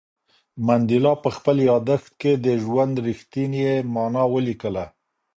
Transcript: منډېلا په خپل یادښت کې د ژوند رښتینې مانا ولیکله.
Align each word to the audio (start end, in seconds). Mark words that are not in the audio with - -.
منډېلا 0.65 1.13
په 1.23 1.29
خپل 1.35 1.55
یادښت 1.69 2.11
کې 2.21 2.31
د 2.45 2.47
ژوند 2.63 2.93
رښتینې 3.07 3.69
مانا 3.93 4.23
ولیکله. 4.33 4.85